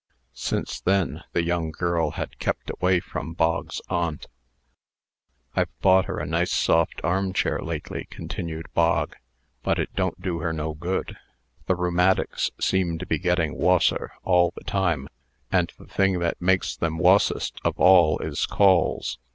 [0.33, 4.25] Since then, the young girl had kept away from Bog's aunt.
[5.55, 9.15] "I've bought her a nice, soft armchair lately," continued Bog;
[9.61, 11.17] "but it don't do her no good.
[11.67, 15.07] The rheumatics seem to be getting wusser all the time;
[15.51, 19.19] and the thing that makes them wussest of all is calls.